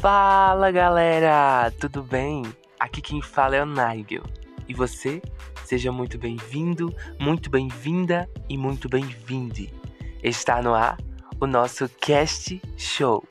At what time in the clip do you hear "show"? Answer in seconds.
12.78-13.22